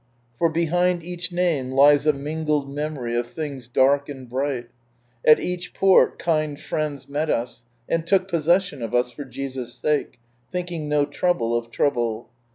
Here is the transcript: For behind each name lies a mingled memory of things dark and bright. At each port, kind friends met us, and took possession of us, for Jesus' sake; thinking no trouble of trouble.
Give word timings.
For 0.39 0.49
behind 0.49 1.03
each 1.03 1.31
name 1.31 1.69
lies 1.69 2.07
a 2.07 2.13
mingled 2.13 2.67
memory 2.73 3.15
of 3.15 3.27
things 3.27 3.67
dark 3.67 4.09
and 4.09 4.27
bright. 4.27 4.67
At 5.23 5.39
each 5.39 5.75
port, 5.75 6.17
kind 6.17 6.59
friends 6.59 7.07
met 7.07 7.29
us, 7.29 7.61
and 7.87 8.03
took 8.07 8.27
possession 8.27 8.81
of 8.81 8.95
us, 8.95 9.11
for 9.11 9.25
Jesus' 9.25 9.75
sake; 9.75 10.17
thinking 10.51 10.89
no 10.89 11.05
trouble 11.05 11.55
of 11.55 11.69
trouble. 11.69 12.31